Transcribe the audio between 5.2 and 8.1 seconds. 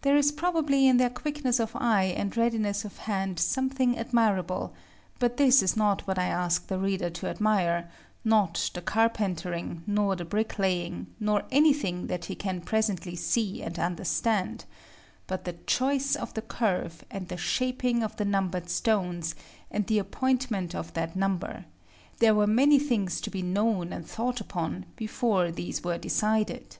this is not what I ask the reader to admire: